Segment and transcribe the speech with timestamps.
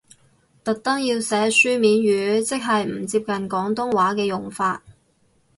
[0.63, 4.81] 特登要寫書面語，即係唔接近廣東話嘅用法？